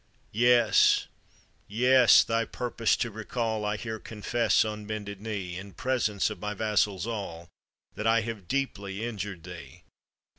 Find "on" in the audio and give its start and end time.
4.65-4.85